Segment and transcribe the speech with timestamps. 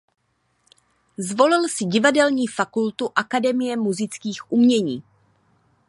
[1.17, 5.03] Zvolil si Divadelní fakultu Akademie múzických umění.